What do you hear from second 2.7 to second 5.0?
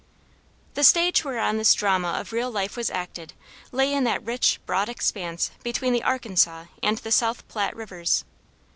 was acted lay in that rich, broad